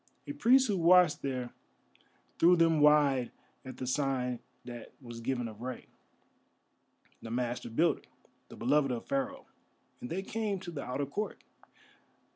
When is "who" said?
0.67-0.77